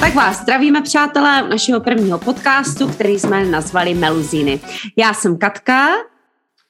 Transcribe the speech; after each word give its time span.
Tak 0.00 0.14
vás 0.14 0.42
zdravíme, 0.42 0.82
přátelé, 0.82 1.48
našeho 1.48 1.80
prvního 1.80 2.18
podcastu, 2.18 2.88
který 2.88 3.18
jsme 3.18 3.44
nazvali 3.44 3.94
Meluzíny. 3.94 4.60
Já 4.96 5.14
jsem 5.14 5.38
Katka. 5.38 5.86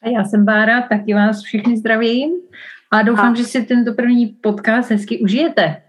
A 0.02 0.08
já 0.08 0.24
jsem 0.24 0.44
Bára, 0.44 0.82
taky 0.82 1.14
vás 1.14 1.42
všichni 1.42 1.76
zdravím. 1.76 2.30
A 2.90 3.02
doufám, 3.02 3.32
a... 3.32 3.34
že 3.34 3.44
si 3.44 3.62
tento 3.62 3.94
první 3.94 4.26
podcast 4.26 4.90
hezky 4.90 5.18
užijete. 5.18 5.82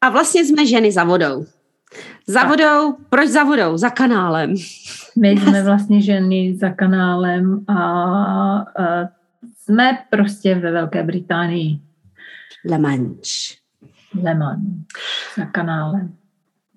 A 0.00 0.08
vlastně 0.08 0.44
jsme 0.44 0.66
ženy 0.66 0.92
za 0.92 1.04
vodou. 1.04 1.46
Za 2.26 2.40
a. 2.40 2.48
vodou, 2.48 2.96
proč 3.10 3.28
za 3.28 3.44
vodou? 3.44 3.76
Za 3.76 3.90
kanálem. 3.90 4.54
My 5.18 5.30
jsme 5.40 5.62
vlastně 5.62 6.02
ženy 6.02 6.56
za 6.56 6.70
kanálem 6.70 7.64
a, 7.68 7.74
a 7.74 8.64
jsme 9.58 9.98
prostě 10.10 10.54
ve 10.54 10.72
Velké 10.72 11.02
Británii. 11.02 11.85
Le 12.70 12.78
Manche. 12.78 13.56
Le 14.22 14.34
Manche, 14.34 14.86
za 15.36 15.44
kanálem. 15.44 16.16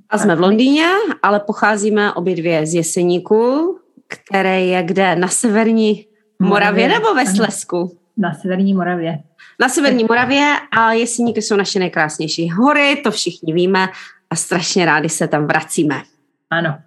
A 0.10 0.18
jsme 0.18 0.36
v 0.36 0.40
Londýně, 0.40 0.88
ale 1.24 1.40
pocházíme 1.40 2.14
obě 2.14 2.36
dvě 2.36 2.66
z 2.66 2.74
Jeseníku, 2.74 3.80
které 4.08 4.62
je 4.62 4.84
kde? 4.84 5.16
Na 5.16 5.28
severní 5.28 6.06
Moravě, 6.40 6.88
Moravě 6.88 7.00
nebo 7.00 7.14
ve 7.14 7.26
Slesku? 7.26 8.00
Na 8.18 8.34
severní 8.34 8.74
Moravě. 8.74 9.20
Na 9.60 9.70
severní 9.70 10.04
Moravě 10.04 10.56
a 10.78 10.94
Jeseníky 10.94 11.42
jsou 11.42 11.56
naše 11.56 11.80
nejkrásnější 11.80 12.50
hory, 12.50 13.02
to 13.04 13.12
všichni 13.12 13.54
víme 13.54 13.88
a 14.30 14.36
strašně 14.36 14.86
rádi 14.86 15.10
se 15.10 15.28
tam 15.28 15.48
vracíme. 15.48 16.04
Ano. 16.50 16.80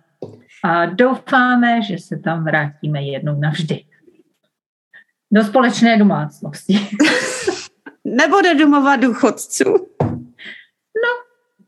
A 0.65 0.87
doufáme, 0.87 1.83
že 1.83 1.99
se 1.99 2.17
tam 2.17 2.45
vrátíme 2.45 3.03
jednou 3.03 3.41
navždy. 3.41 3.85
Do 5.31 5.45
společné 5.45 5.99
domácnosti. 5.99 6.89
nebo 8.05 8.41
do 8.41 8.59
domova 8.59 8.97
důchodců. 8.97 9.65
No, 11.03 11.13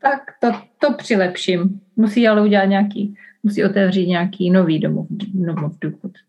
tak 0.01 0.21
to, 0.39 0.47
to 0.79 0.93
přilepším. 0.93 1.81
Musí 1.95 2.27
ale 2.27 2.41
udělat 2.41 2.65
nějaký, 2.65 3.15
musí 3.43 3.63
otevřít 3.63 4.07
nějaký 4.07 4.51
nový 4.51 4.79
domov, 4.79 5.07
domov 5.33 5.73
důchodců. 5.81 6.19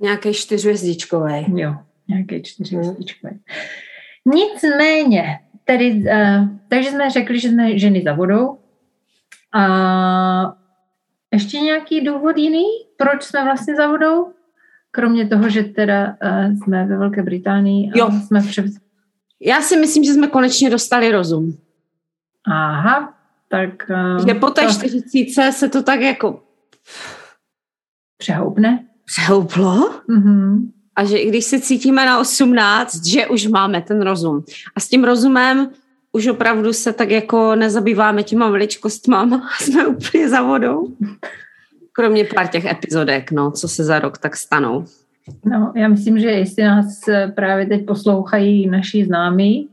Nějaký 0.00 0.34
čtyřhvězdičkový. 0.34 1.44
Jo, 1.60 1.74
nějaký 2.08 2.42
čtyřhvězdičkový. 2.42 3.32
Hmm. 3.34 4.34
Nicméně, 4.34 5.38
tedy, 5.64 5.92
uh, 5.92 6.48
takže 6.68 6.90
jsme 6.90 7.10
řekli, 7.10 7.40
že 7.40 7.48
jsme 7.48 7.78
ženy 7.78 8.02
za 8.02 8.12
vodou. 8.12 8.58
A 9.54 10.54
ještě 11.32 11.58
nějaký 11.60 12.00
důvod 12.00 12.36
jiný, 12.36 12.64
proč 12.96 13.22
jsme 13.22 13.44
vlastně 13.44 13.76
za 13.76 13.86
vodou? 13.86 14.32
Kromě 14.90 15.28
toho, 15.28 15.48
že 15.48 15.62
teda 15.62 16.06
uh, 16.06 16.54
jsme 16.54 16.86
ve 16.86 16.96
Velké 16.96 17.22
Británii 17.22 17.90
a 17.90 17.98
jo. 17.98 18.10
jsme 18.26 18.40
převz... 18.40 18.87
Já 19.40 19.62
si 19.62 19.76
myslím, 19.76 20.04
že 20.04 20.14
jsme 20.14 20.26
konečně 20.26 20.70
dostali 20.70 21.12
rozum. 21.12 21.58
Aha, 22.46 23.14
tak... 23.48 23.70
Uh, 24.18 24.26
že 24.26 24.34
po 24.34 24.50
té 24.50 24.66
to... 24.66 24.72
čtyřicíce 24.72 25.52
se 25.52 25.68
to 25.68 25.82
tak 25.82 26.00
jako... 26.00 26.42
Přehoupne? 28.18 28.84
Přehouplo? 29.04 30.00
Mm-hmm. 30.08 30.70
A 30.96 31.04
že 31.04 31.18
i 31.18 31.28
když 31.28 31.44
se 31.44 31.60
cítíme 31.60 32.06
na 32.06 32.20
18, 32.20 33.06
že 33.06 33.26
už 33.26 33.46
máme 33.46 33.82
ten 33.82 34.02
rozum. 34.02 34.44
A 34.76 34.80
s 34.80 34.88
tím 34.88 35.04
rozumem 35.04 35.70
už 36.12 36.26
opravdu 36.26 36.72
se 36.72 36.92
tak 36.92 37.10
jako 37.10 37.54
nezabýváme 37.54 38.22
těma 38.22 38.48
veličkostmama. 38.48 39.50
Jsme 39.60 39.86
úplně 39.86 40.28
za 40.28 40.42
vodou. 40.42 40.96
Kromě 41.92 42.24
pár 42.24 42.46
těch 42.46 42.64
epizodek, 42.64 43.30
no, 43.30 43.50
co 43.50 43.68
se 43.68 43.84
za 43.84 43.98
rok 43.98 44.18
tak 44.18 44.36
stanou. 44.36 44.84
No, 45.44 45.72
já 45.76 45.88
myslím, 45.88 46.18
že 46.18 46.28
jestli 46.28 46.64
nás 46.64 47.00
právě 47.34 47.66
teď 47.66 47.86
poslouchají 47.86 48.66
naši 48.66 49.04
známí 49.04 49.68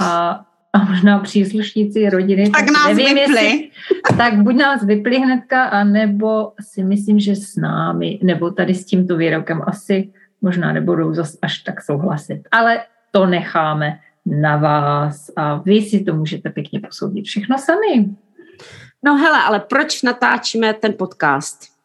a 0.00 0.40
a 0.76 0.84
možná 0.84 1.18
příslušníci 1.18 2.10
rodiny. 2.10 2.50
Tak, 2.50 2.64
tak 2.64 2.74
nás 2.74 2.86
nevím, 2.86 3.14
vypli. 3.14 3.44
Jestli, 3.44 3.70
tak 4.16 4.42
buď 4.42 4.54
nás 4.56 4.84
vypli 4.84 5.18
hnedka, 5.18 5.64
anebo 5.64 6.52
si 6.60 6.84
myslím, 6.84 7.20
že 7.20 7.36
s 7.36 7.56
námi, 7.56 8.18
nebo 8.22 8.50
tady 8.50 8.74
s 8.74 8.84
tímto 8.84 9.16
výrokem 9.16 9.62
asi 9.66 10.12
možná 10.42 10.72
nebudou 10.72 11.14
zas 11.14 11.36
až 11.42 11.58
tak 11.58 11.82
souhlasit. 11.82 12.42
Ale 12.52 12.80
to 13.10 13.26
necháme 13.26 13.98
na 14.26 14.56
vás 14.56 15.30
a 15.36 15.54
vy 15.54 15.82
si 15.82 16.04
to 16.04 16.14
můžete 16.14 16.50
pěkně 16.50 16.80
posoudit 16.80 17.24
všechno 17.24 17.58
sami. 17.58 18.08
No 19.04 19.16
hele, 19.16 19.38
ale 19.42 19.60
proč 19.60 20.02
natáčíme 20.02 20.74
ten 20.74 20.94
podcast? 20.98 21.75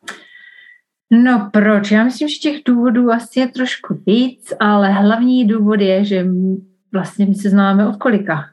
No 1.11 1.49
proč? 1.53 1.91
Já 1.91 2.03
myslím, 2.03 2.29
že 2.29 2.35
těch 2.35 2.61
důvodů 2.65 3.11
asi 3.11 3.39
je 3.39 3.47
trošku 3.47 4.01
víc, 4.05 4.53
ale 4.59 4.91
hlavní 4.91 5.47
důvod 5.47 5.81
je, 5.81 6.05
že 6.05 6.27
vlastně 6.93 7.25
my 7.25 7.35
se 7.35 7.49
známe 7.49 7.87
od 7.87 7.95
kolika? 7.95 8.49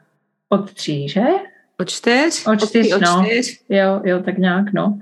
Od 0.49 0.73
tří, 0.73 1.09
že? 1.09 1.21
Od 1.79 1.89
čtyř? 1.89 2.47
Od 2.47 2.67
čtyř, 2.67 2.93
od 2.95 3.01
no. 3.01 3.23
čtyř. 3.25 3.61
Jo, 3.69 4.01
jo, 4.03 4.23
tak 4.23 4.37
nějak, 4.37 4.73
no. 4.73 4.99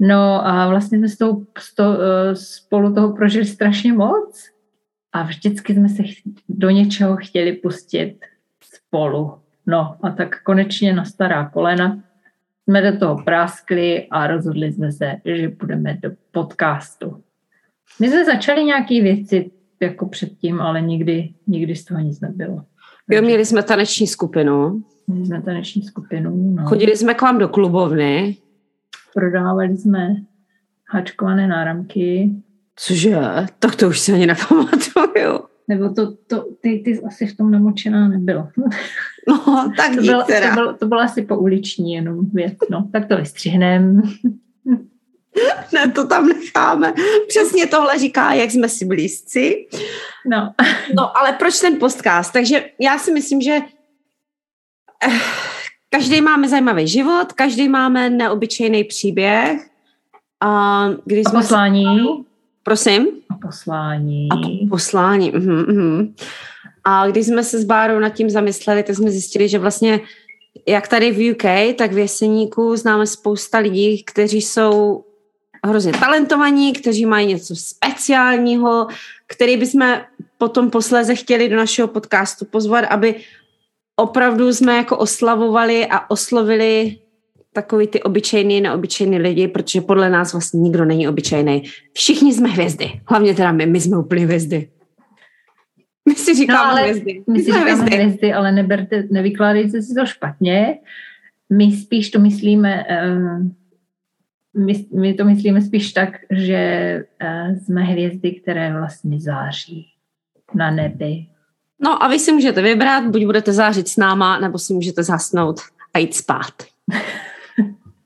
No 0.00 0.46
a 0.46 0.68
vlastně 0.68 0.98
jsme 0.98 1.08
s 1.08 1.18
tou, 1.18 1.46
s 1.58 1.74
to, 1.74 1.98
eh, 2.00 2.36
spolu 2.36 2.94
toho 2.94 3.12
prožili 3.12 3.44
strašně 3.44 3.92
moc 3.92 4.44
a 5.12 5.22
vždycky 5.22 5.74
jsme 5.74 5.88
se 5.88 6.02
do 6.48 6.70
něčeho 6.70 7.16
chtěli 7.16 7.52
pustit 7.52 8.16
spolu. 8.60 9.34
No 9.66 9.96
a 10.02 10.10
tak 10.10 10.42
konečně 10.42 10.92
na 10.92 11.04
stará 11.04 11.48
kolena 11.48 11.98
jsme 12.68 12.92
do 12.92 12.98
toho 12.98 13.22
práskli 13.22 14.06
a 14.10 14.26
rozhodli 14.26 14.72
jsme 14.72 14.92
se, 14.92 15.16
že 15.24 15.48
půjdeme 15.48 15.98
do 16.02 16.10
podcastu. 16.30 17.22
My 18.00 18.08
jsme 18.08 18.24
začali 18.24 18.64
nějaké 18.64 19.02
věci 19.02 19.50
jako 19.82 20.08
předtím, 20.08 20.60
ale 20.60 20.80
nikdy, 20.80 21.34
nikdy 21.46 21.76
z 21.76 21.84
toho 21.84 22.00
nic 22.00 22.20
nebylo. 22.20 22.64
Jo, 23.10 23.22
měli 23.22 23.44
jsme 23.44 23.62
taneční 23.62 24.06
skupinu. 24.06 24.82
Měli 25.06 25.26
jsme 25.26 25.42
taneční 25.42 25.82
skupinu, 25.82 26.54
no. 26.54 26.64
Chodili 26.64 26.96
jsme 26.96 27.14
k 27.14 27.22
vám 27.22 27.38
do 27.38 27.48
klubovny. 27.48 28.36
Prodávali 29.14 29.76
jsme 29.76 30.16
hačkované 30.90 31.48
náramky. 31.48 32.30
Cože? 32.76 33.16
Tak 33.58 33.76
to 33.76 33.88
už 33.88 34.00
si 34.00 34.12
ani 34.12 34.26
nepamatuju. 34.26 35.40
Nebo 35.68 35.94
to, 35.94 36.16
to 36.26 36.44
ty, 36.60 36.82
ty 36.84 37.00
asi 37.06 37.26
v 37.26 37.36
tom 37.36 37.50
namočená 37.50 38.08
nebylo. 38.08 38.48
No, 39.28 39.72
tak 39.76 39.94
to, 39.94 40.02
bylo, 40.02 40.22
to, 40.22 40.54
bylo, 40.54 40.74
to 40.74 40.86
bylo 40.86 41.00
asi 41.00 41.22
po 41.22 41.38
uliční 41.38 41.92
jenom 41.92 42.30
věc. 42.32 42.54
No, 42.70 42.88
tak 42.92 43.08
to 43.08 43.16
vystřihnem. 43.16 44.02
ne, 45.72 45.92
to 45.92 46.06
tam 46.06 46.28
necháme. 46.28 46.94
Přesně 47.28 47.66
tohle 47.66 47.98
říká, 47.98 48.32
jak 48.32 48.50
jsme 48.50 48.68
si 48.68 48.84
blízci. 48.84 49.66
No. 50.26 50.52
no, 50.96 51.18
ale 51.18 51.32
proč 51.32 51.60
ten 51.60 51.76
podcast? 51.78 52.32
Takže 52.32 52.70
já 52.80 52.98
si 52.98 53.12
myslím, 53.12 53.40
že 53.40 53.60
eh, 55.04 55.18
každý 55.90 56.20
máme 56.20 56.48
zajímavý 56.48 56.88
život, 56.88 57.32
každý 57.32 57.68
máme 57.68 58.10
neobyčejný 58.10 58.84
příběh. 58.84 59.68
A, 60.40 60.88
když 61.04 61.26
a 61.26 61.30
poslání. 61.30 61.84
Jsme... 61.84 62.27
Prosím? 62.68 63.06
A 63.28 63.34
poslání. 63.46 64.28
A 64.32 64.36
poslání. 64.68 65.32
Uhum, 65.32 65.64
uhum. 65.68 66.14
A 66.84 67.06
když 67.06 67.26
jsme 67.26 67.44
se 67.44 67.60
s 67.60 67.64
Bárou 67.64 67.98
nad 67.98 68.08
tím 68.08 68.30
zamysleli, 68.30 68.82
tak 68.82 68.96
jsme 68.96 69.10
zjistili, 69.10 69.48
že 69.48 69.58
vlastně 69.58 70.00
jak 70.66 70.88
tady 70.88 71.10
v 71.12 71.30
UK, 71.30 71.76
tak 71.76 71.92
v 71.92 71.98
Jeseníku 71.98 72.76
známe 72.76 73.06
spousta 73.06 73.58
lidí, 73.58 74.04
kteří 74.04 74.42
jsou 74.42 75.04
hrozně 75.66 75.92
talentovaní, 75.92 76.72
kteří 76.72 77.06
mají 77.06 77.26
něco 77.26 77.56
speciálního, 77.56 78.86
který 79.26 79.56
bychom 79.56 80.00
potom 80.38 80.70
posléze 80.70 81.14
chtěli 81.14 81.48
do 81.48 81.56
našeho 81.56 81.88
podcastu 81.88 82.44
pozvat, 82.44 82.84
aby 82.84 83.14
opravdu 83.96 84.52
jsme 84.52 84.76
jako 84.76 84.96
oslavovali 84.96 85.86
a 85.86 86.10
oslovili 86.10 86.98
takový 87.62 87.86
ty 87.86 88.02
obyčejný, 88.02 88.60
neobyčejný 88.60 89.18
lidi, 89.18 89.48
protože 89.48 89.80
podle 89.80 90.10
nás 90.10 90.32
vlastně 90.32 90.60
nikdo 90.60 90.84
není 90.84 91.08
obyčejný. 91.08 91.62
Všichni 91.92 92.34
jsme 92.34 92.48
hvězdy. 92.48 93.00
Hlavně 93.06 93.34
teda 93.34 93.52
my, 93.52 93.66
my 93.66 93.80
jsme 93.80 93.98
úplně 93.98 94.24
hvězdy. 94.24 94.68
My 96.08 96.14
si 96.14 96.34
říkáme 96.34 96.58
no, 96.58 96.70
ale 96.70 96.82
hvězdy. 96.82 97.14
My, 97.14 97.32
my 97.32 97.38
si 97.38 97.44
říkáme 97.44 97.64
hvězdy. 97.64 97.96
hvězdy, 97.96 98.32
ale 98.32 98.52
neberte, 98.52 99.04
nevykládejte 99.10 99.82
si 99.82 99.94
to 99.94 100.06
špatně. 100.06 100.78
My 101.52 101.72
spíš 101.72 102.10
to 102.10 102.20
myslíme 102.20 102.84
um, 103.04 103.54
my, 104.56 104.86
my 104.94 105.14
to 105.14 105.24
myslíme 105.24 105.62
spíš 105.62 105.92
tak, 105.92 106.08
že 106.30 106.60
uh, 107.22 107.56
jsme 107.58 107.82
hvězdy, 107.82 108.32
které 108.32 108.72
vlastně 108.72 109.20
září 109.20 109.86
na 110.54 110.70
nebi. 110.70 111.26
No 111.80 112.02
a 112.02 112.08
vy 112.08 112.18
si 112.18 112.32
můžete 112.32 112.62
vybrat, 112.62 113.04
buď 113.04 113.24
budete 113.24 113.52
zářit 113.52 113.88
s 113.88 113.96
náma, 113.96 114.40
nebo 114.40 114.58
si 114.58 114.74
můžete 114.74 115.02
zasnout 115.02 115.60
a 115.94 115.98
jít 115.98 116.14
spát. 116.14 116.54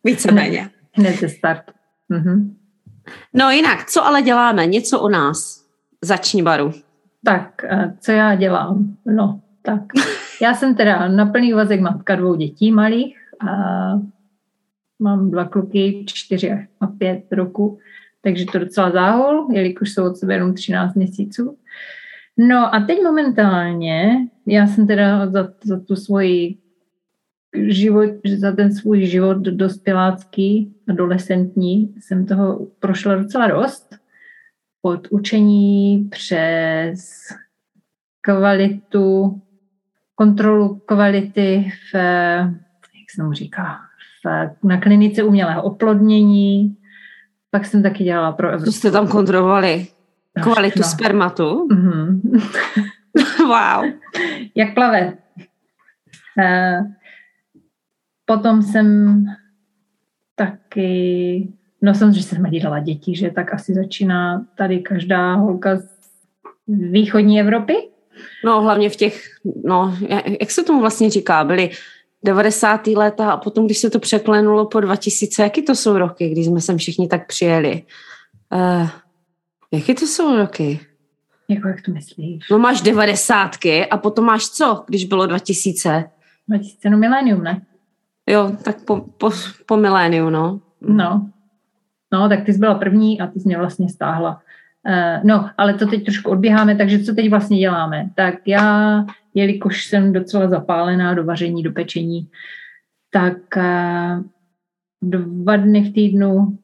Víceméně. 0.05 0.71
Hned 0.93 1.17
ze 1.17 1.29
start. 1.29 1.63
Mhm. 2.09 2.57
No 3.35 3.51
jinak, 3.51 3.87
co 3.87 4.07
ale 4.07 4.23
děláme? 4.23 4.67
Něco 4.67 5.01
o 5.01 5.09
nás. 5.09 5.67
Začni, 6.03 6.43
Baru. 6.43 6.73
Tak, 7.25 7.65
co 8.01 8.13
já 8.13 8.35
dělám? 8.35 8.97
No, 9.07 9.41
tak. 9.63 9.83
Já 10.43 10.55
jsem 10.55 10.75
teda 10.75 11.09
na 11.09 11.27
plný 11.27 11.53
vazek 11.53 11.81
matka 11.81 12.17
dvou 12.17 12.35
dětí 12.35 12.73
malých. 12.73 13.19
A 13.49 13.53
mám 14.99 15.31
dva 15.31 15.45
kluky, 15.45 16.05
čtyři 16.09 16.69
a 16.81 16.87
pět 16.87 17.25
roku, 17.33 17.79
takže 18.21 18.47
to 18.53 18.59
docela 18.59 18.91
záhol, 18.91 19.47
jelikož 19.53 19.93
jsou 19.93 20.07
od 20.07 20.17
sebe 20.17 20.35
jenom 20.35 20.55
13 20.55 20.95
měsíců. 20.95 21.57
No 22.39 22.75
a 22.75 22.81
teď 22.81 22.99
momentálně, 23.03 24.29
já 24.47 24.67
jsem 24.67 24.87
teda 24.87 25.31
za, 25.31 25.49
za 25.65 25.81
tu 25.81 25.97
svoji 25.97 26.59
život, 27.55 28.11
za 28.39 28.53
ten 28.53 28.75
svůj 28.75 29.07
život 29.07 29.39
dospělácký, 29.39 30.75
adolescentní, 30.89 31.95
jsem 32.01 32.27
toho 32.27 32.67
prošla 32.79 33.15
docela 33.15 33.47
dost. 33.47 33.97
Od 34.83 35.09
učení 35.11 36.09
přes 36.11 37.19
kvalitu, 38.21 39.41
kontrolu 40.15 40.75
kvality 40.87 41.73
v, 41.93 41.95
jak 41.95 43.11
se 43.15 43.23
tomu 43.23 43.33
říká, 43.33 43.79
v, 44.25 44.51
na 44.65 44.81
klinice 44.81 45.23
umělého 45.23 45.63
oplodnění. 45.63 46.77
Pak 47.51 47.67
jsem 47.67 47.83
taky 47.83 48.05
dělala 48.05 48.33
pro 48.33 48.49
Evropu. 48.49 48.65
Co 48.65 48.73
jste 48.73 48.91
tam 48.91 49.09
kontrolovali? 49.09 49.87
Kvalitu 50.43 50.79
no. 50.79 50.89
spermatu? 50.89 51.69
Mm-hmm. 51.69 52.21
wow. 53.39 53.93
Jak 54.55 54.75
plave. 54.75 55.13
Uh, 56.39 56.87
potom 58.37 58.63
jsem 58.63 59.25
taky, 60.35 61.49
no 61.83 61.95
samozřejmě 61.95 62.23
jsem 62.23 62.45
hlídala 62.45 62.79
děti, 62.79 63.17
že 63.17 63.31
tak 63.31 63.55
asi 63.55 63.75
začíná 63.75 64.47
tady 64.57 64.79
každá 64.79 65.35
holka 65.35 65.77
z 65.77 65.87
východní 66.69 67.41
Evropy. 67.41 67.75
No 68.45 68.63
hlavně 68.63 68.91
v 68.91 68.97
těch, 68.97 69.25
no 69.65 69.97
jak 70.41 70.51
se 70.51 70.65
tomu 70.65 70.81
vlastně 70.81 71.11
říká, 71.11 71.45
byly 71.45 71.71
90. 72.25 72.87
léta 72.87 73.31
a 73.31 73.37
potom, 73.37 73.67
když 73.67 73.79
se 73.79 73.91
to 73.91 73.99
překlenulo 73.99 74.67
po 74.67 74.81
2000, 74.81 75.43
jaký 75.43 75.63
to 75.63 75.75
jsou 75.75 75.99
roky, 75.99 76.29
když 76.29 76.47
jsme 76.47 76.61
sem 76.61 76.79
všichni 76.79 77.09
tak 77.09 77.27
přijeli? 77.27 77.83
Uh, 78.53 78.89
jaký 79.73 79.95
to 79.95 80.07
jsou 80.07 80.37
roky? 80.37 80.81
Jako 81.49 81.69
jak 81.69 81.83
to 81.83 81.93
myslíš? 81.93 82.45
No 82.51 82.59
máš 82.59 82.81
devadesátky 82.81 83.87
a 83.87 83.97
potom 83.97 84.25
máš 84.25 84.49
co, 84.49 84.85
když 84.89 85.05
bylo 85.05 85.27
2000? 85.27 86.05
2000, 86.49 86.91
no 86.91 86.99
milénium, 86.99 87.43
ne? 87.45 87.63
Jo, 88.33 88.57
tak 88.65 88.85
po, 88.85 89.01
po, 89.21 89.31
po 89.67 89.77
miléniu, 89.77 90.31
no. 90.31 90.61
No. 90.81 91.31
No, 92.13 92.29
tak 92.29 92.45
ty 92.45 92.53
jsi 92.53 92.59
byla 92.59 92.75
první 92.75 93.21
a 93.21 93.27
ty 93.27 93.41
jsi 93.41 93.49
mě 93.49 93.59
vlastně 93.59 93.89
stáhla. 93.89 94.43
Uh, 94.89 95.25
no, 95.25 95.51
ale 95.59 95.75
to 95.75 95.87
teď 95.87 96.05
trošku 96.05 96.31
odběháme, 96.31 96.77
takže 96.77 96.99
co 96.99 97.15
teď 97.15 97.31
vlastně 97.31 97.59
děláme? 97.59 98.11
Tak 98.15 98.35
já, 98.47 99.05
jelikož 99.35 99.87
jsem 99.87 100.13
docela 100.13 100.49
zapálená 100.49 101.15
do 101.15 101.25
vaření, 101.25 101.63
do 101.63 101.73
pečení, 101.73 102.29
tak 103.11 103.37
uh, 103.57 104.25
dva 105.03 105.57
dny 105.57 105.83
v 105.83 105.93
týdnu 105.93 106.59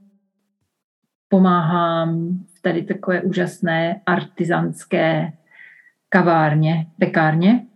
pomáhám 1.28 2.38
v 2.56 2.62
tady 2.62 2.82
takové 2.82 3.22
úžasné 3.22 4.00
artizanské 4.06 5.32
kavárně, 6.08 6.86
pekárně, 6.98 7.66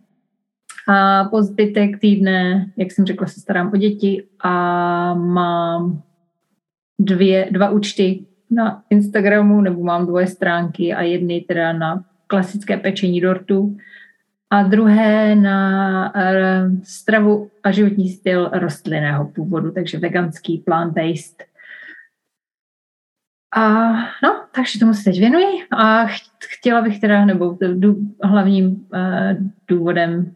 a 0.88 1.24
po 1.24 1.42
zbytek 1.42 2.00
týdne, 2.00 2.66
jak 2.76 2.92
jsem 2.92 3.06
řekla, 3.06 3.26
se 3.26 3.40
starám 3.40 3.70
o 3.74 3.76
děti 3.76 4.24
a 4.40 5.14
mám 5.14 6.02
dvě, 7.00 7.48
dva 7.50 7.70
účty 7.70 8.26
na 8.50 8.82
Instagramu, 8.90 9.60
nebo 9.60 9.82
mám 9.82 10.06
dvoje 10.06 10.26
stránky 10.26 10.94
a 10.94 11.02
jedny 11.02 11.40
teda 11.40 11.72
na 11.72 12.04
klasické 12.26 12.76
pečení 12.76 13.20
dortu 13.20 13.76
a 14.50 14.62
druhé 14.62 15.34
na 15.34 16.12
uh, 16.14 16.80
stravu 16.82 17.50
a 17.62 17.70
životní 17.70 18.08
styl 18.08 18.50
rostlinného 18.52 19.24
původu, 19.24 19.70
takže 19.70 19.98
veganský, 19.98 20.64
plant-based. 20.66 21.36
A 23.56 23.92
no, 24.22 24.44
takže 24.54 24.78
tomu 24.78 24.94
se 24.94 25.04
teď 25.04 25.18
věnuji 25.18 25.46
a 25.78 26.06
chtěla 26.48 26.82
bych 26.82 27.00
teda, 27.00 27.24
nebo 27.24 27.58
hlavním 28.22 28.66
uh, 28.66 29.50
důvodem 29.68 30.34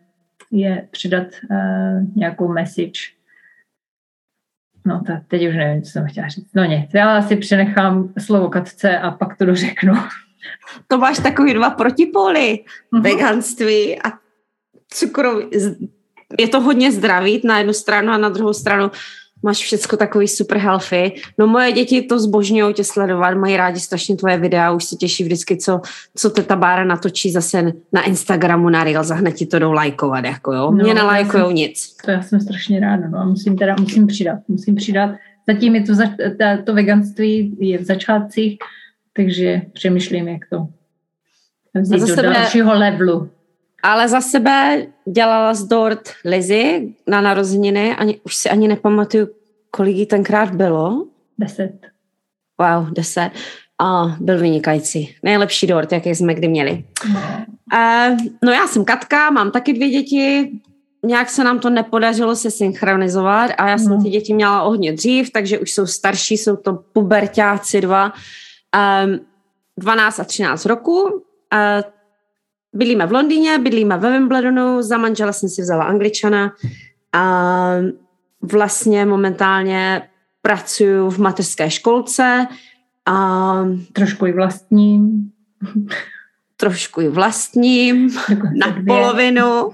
je 0.51 0.89
přidat 0.91 1.27
uh, 1.51 2.17
nějakou 2.17 2.49
message. 2.49 3.01
No, 4.87 5.03
tak 5.07 5.23
teď 5.29 5.49
už 5.49 5.55
nevím, 5.55 5.83
co 5.83 5.91
jsem 5.91 6.07
chtěla 6.09 6.29
říct. 6.29 6.51
No 6.55 6.65
nic, 6.65 6.91
já 6.95 7.19
asi 7.19 7.37
přenechám 7.37 8.13
slovo 8.19 8.49
Katce 8.49 8.99
a 8.99 9.11
pak 9.11 9.37
to 9.37 9.45
dořeknu. 9.45 9.95
To 10.89 10.99
máš 10.99 11.19
takový 11.19 11.55
dva 11.55 11.71
protipóly. 11.71 12.65
Uh-huh. 12.93 13.03
Veganství 13.03 14.03
a 14.03 14.13
cukrový. 14.89 15.47
Je 16.39 16.49
to 16.49 16.61
hodně 16.61 16.93
zdravý 16.93 17.41
na 17.45 17.59
jednu 17.59 17.73
stranu 17.73 18.13
a 18.13 18.19
na 18.19 18.29
druhou 18.29 18.53
stranu 18.53 18.91
máš 19.47 19.59
všecko 19.59 19.97
takový 19.97 20.29
super 20.29 20.59
healthy. 20.59 21.13
No 21.39 21.47
moje 21.47 21.73
děti 21.73 22.03
to 22.03 22.21
zbožňují 22.21 22.75
tě 22.75 22.85
sledovat, 22.85 23.35
mají 23.35 23.57
rádi 23.57 23.81
strašně 23.81 24.17
tvoje 24.17 24.39
videa, 24.39 24.73
už 24.73 24.85
se 24.85 24.97
těší 24.97 25.25
vždycky, 25.25 25.57
co, 25.57 25.81
co 26.17 26.31
teta 26.31 26.57
Bára 26.57 26.85
natočí 26.85 27.31
zase 27.31 27.73
na 27.93 28.03
Instagramu, 28.03 28.69
na 28.69 28.85
Reels 28.85 29.11
a 29.11 29.15
hned 29.15 29.33
ti 29.33 29.47
to 29.47 29.59
jdou 29.59 29.73
lajkovat, 29.73 30.25
jako 30.25 30.53
jo. 30.53 30.71
Mě 30.71 30.83
no, 30.83 30.95
nelajkujou 30.95 31.51
nic. 31.51 31.97
To 32.05 32.11
já 32.11 32.23
jsem 32.23 32.41
strašně 32.41 32.81
ráda, 32.81 33.09
no 33.09 33.27
musím 33.27 33.59
teda, 33.59 33.77
musím 33.81 34.07
přidat, 34.07 34.39
musím 34.49 34.75
přidat. 34.75 35.11
Zatím 35.49 35.75
je 35.75 35.83
to, 35.83 35.95
za, 35.95 36.05
ta, 36.39 36.63
to 36.65 36.75
veganství 36.75 37.57
je 37.61 37.79
v 37.79 37.85
začátcích, 37.85 38.59
takže 39.13 39.63
přemýšlím, 39.73 40.29
jak 40.29 40.43
to 40.51 40.69
vzít 41.81 42.01
do 42.01 42.07
sebe, 42.07 42.23
dalšího 42.23 42.75
levelu. 42.75 43.31
Ale 43.87 44.09
za 44.09 44.21
sebe 44.21 44.87
dělala 45.13 45.55
z 45.55 45.65
dort 45.65 46.09
Lizzy 46.25 46.95
na 47.07 47.21
narozeniny, 47.21 47.97
ani, 47.97 48.21
už 48.25 48.37
si 48.37 48.51
ani 48.51 48.69
nepamatuju, 48.69 49.29
kolik 49.71 49.97
jí 49.97 50.07
tenkrát 50.07 50.55
bylo. 50.55 51.07
Deset. 51.39 51.87
Wow, 52.61 52.93
deset. 52.93 53.31
A 53.83 54.17
byl 54.21 54.39
vynikající. 54.39 55.17
Nejlepší 55.23 55.67
dort, 55.67 55.93
jaký 55.93 56.15
jsme 56.15 56.35
kdy 56.35 56.49
měli. 56.49 56.85
No. 57.13 57.21
Uh, 57.75 58.17
no 58.45 58.53
já 58.53 58.67
jsem 58.67 58.85
Katka, 58.85 59.31
mám 59.31 59.51
taky 59.51 59.73
dvě 59.73 59.91
děti, 59.91 60.53
nějak 61.05 61.31
se 61.31 61.45
nám 61.45 61.59
to 61.59 61.71
nepodařilo 61.71 62.37
se 62.37 62.51
synchronizovat 62.51 63.51
a 63.59 63.69
já 63.69 63.79
jsem 63.79 63.89
no. 63.89 64.03
ty 64.03 64.11
děti 64.11 64.35
měla 64.35 64.61
hodně 64.61 64.93
dřív, 64.93 65.31
takže 65.33 65.59
už 65.59 65.73
jsou 65.73 65.87
starší, 65.87 66.37
jsou 66.37 66.57
to 66.57 66.73
pubertáci 66.93 67.81
dva, 67.81 68.13
um, 69.05 69.21
12 69.79 70.21
a 70.21 70.25
13 70.25 70.67
roku. 70.67 71.03
Uh, 71.03 71.96
bydlíme 72.77 73.07
v 73.07 73.13
Londýně, 73.13 73.59
bydlíme 73.59 73.97
ve 73.97 74.11
Wimbledonu, 74.11 74.83
za 74.83 74.99
manžela 74.99 75.33
jsem 75.33 75.49
si 75.49 75.63
vzala 75.63 75.85
angličana 75.85 76.53
a 77.13 77.75
vlastně 78.43 79.05
momentálně 79.05 80.03
pracuji 80.43 81.11
v 81.11 81.19
mateřské 81.19 81.71
školce 81.71 82.47
a 83.07 83.55
trošku 83.93 84.27
i 84.27 84.33
vlastním. 84.33 85.31
trošku 86.57 87.01
i 87.01 87.09
vlastním, 87.09 88.11
na 88.55 88.67
dvě. 88.67 88.85
polovinu, 88.85 89.73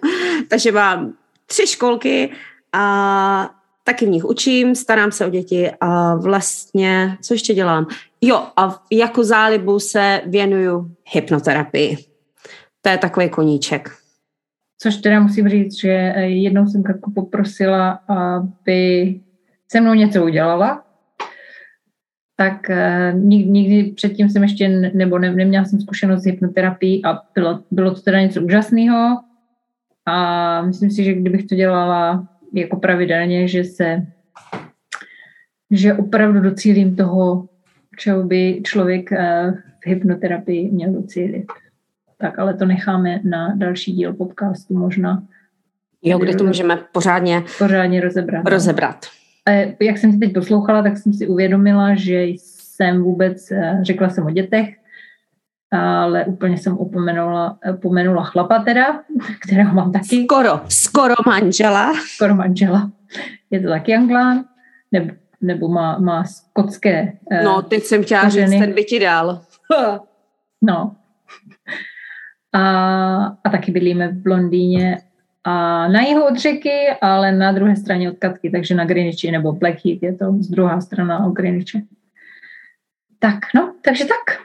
takže 0.48 0.72
mám 0.72 1.12
tři 1.46 1.66
školky 1.66 2.32
a 2.72 3.54
taky 3.84 4.06
v 4.06 4.08
nich 4.08 4.24
učím, 4.24 4.74
starám 4.74 5.12
se 5.12 5.26
o 5.26 5.30
děti 5.30 5.70
a 5.80 6.14
vlastně, 6.14 7.18
co 7.22 7.34
ještě 7.34 7.54
dělám? 7.54 7.86
Jo, 8.20 8.46
a 8.56 8.82
jako 8.90 9.24
zálibu 9.24 9.78
se 9.78 10.20
věnuju 10.26 10.90
hypnoterapii. 11.06 12.11
To 12.82 12.90
je 12.90 12.98
takový 12.98 13.28
koníček. 13.28 13.90
Což 14.78 14.96
teda 14.96 15.20
musím 15.20 15.48
říct, 15.48 15.80
že 15.80 15.90
eh, 15.90 16.22
jednou 16.22 16.66
jsem 16.66 16.82
Katku 16.82 17.12
poprosila, 17.12 17.90
aby 17.90 19.20
se 19.72 19.80
mnou 19.80 19.94
něco 19.94 20.24
udělala, 20.24 20.84
tak 22.36 22.66
uh, 22.70 23.20
nikdy 23.20 23.92
předtím 23.92 24.28
jsem 24.28 24.42
ještě, 24.42 24.68
nebo 24.68 25.18
ne, 25.18 25.34
neměla 25.34 25.64
jsem 25.64 25.80
zkušenost 25.80 26.22
s 26.22 26.26
hypnoterapií 26.26 27.04
a 27.04 27.18
bylo, 27.34 27.62
bylo 27.70 27.94
to 27.94 28.00
teda 28.00 28.20
něco 28.20 28.42
úžasného 28.42 29.20
a 30.06 30.62
myslím 30.62 30.90
si, 30.90 31.04
že 31.04 31.14
kdybych 31.14 31.46
to 31.46 31.54
dělala 31.54 32.28
jako 32.54 32.76
pravidelně, 32.76 33.48
že 33.48 33.64
se, 33.64 34.06
že 35.70 35.94
opravdu 35.94 36.40
docílím 36.40 36.96
toho, 36.96 37.48
čeho 37.98 38.22
by 38.22 38.60
člověk 38.64 39.10
uh, 39.12 39.18
v 39.84 39.86
hypnoterapii 39.86 40.70
měl 40.70 40.92
docílit. 40.92 41.46
Tak 42.22 42.38
ale 42.38 42.54
to 42.54 42.64
necháme 42.64 43.20
na 43.24 43.54
další 43.54 43.92
díl 43.92 44.12
podcastu 44.12 44.74
možná. 44.74 45.22
Jo, 46.02 46.18
kde 46.18 46.34
to 46.34 46.44
můžeme 46.44 46.78
pořádně, 46.92 47.42
pořádně 47.58 48.00
rozebrat. 48.00 48.44
No. 48.44 48.50
rozebrat. 48.50 49.06
A 49.46 49.50
jak 49.80 49.98
jsem 49.98 50.12
si 50.12 50.18
teď 50.18 50.32
poslouchala, 50.32 50.82
tak 50.82 50.98
jsem 50.98 51.12
si 51.12 51.26
uvědomila, 51.26 51.94
že 51.94 52.24
jsem 52.24 53.02
vůbec, 53.02 53.50
eh, 53.50 53.78
řekla 53.82 54.08
jsem 54.08 54.26
o 54.26 54.30
dětech, 54.30 54.68
ale 55.70 56.24
úplně 56.24 56.58
jsem 56.58 56.78
upomenula, 56.78 57.58
upomenula 57.74 58.24
chlapa 58.24 58.58
teda, 58.58 59.02
kterého 59.46 59.74
mám 59.74 59.92
taky. 59.92 60.24
Skoro, 60.24 60.60
skoro 60.68 61.14
manžela. 61.26 61.92
Skoro 62.14 62.34
manžela. 62.34 62.90
Je 63.50 63.60
to 63.60 63.68
taky 63.68 63.94
anglán, 63.94 64.44
nebo, 64.92 65.14
nebo 65.40 65.68
má, 65.68 65.98
má 65.98 66.24
skotské 66.24 67.12
No, 67.44 67.62
teď 67.62 67.82
jsem 67.82 68.02
chtěla 68.02 68.28
říct, 68.28 68.50
ten 68.50 68.72
by 68.72 68.84
ti 68.84 69.00
dal. 69.00 69.40
no, 70.62 70.96
a, 72.52 73.36
a 73.44 73.50
taky 73.50 73.72
bydlíme 73.72 74.08
v 74.08 74.26
Londýně 74.26 74.98
a 75.44 75.88
na 75.88 76.00
jihu 76.00 76.24
od 76.24 76.36
řeky, 76.36 76.88
ale 77.00 77.32
na 77.32 77.52
druhé 77.52 77.76
straně 77.76 78.10
od 78.10 78.18
Katky, 78.18 78.50
takže 78.50 78.74
na 78.74 78.84
Greenwichi 78.84 79.30
nebo 79.30 79.52
Blackheath 79.52 80.02
je 80.02 80.16
to 80.16 80.32
z 80.38 80.48
druhá 80.48 80.80
strana 80.80 81.26
od 81.26 81.32
Greenwichi. 81.32 81.82
Tak, 83.18 83.38
no, 83.54 83.74
takže 83.84 84.04
tak. 84.04 84.40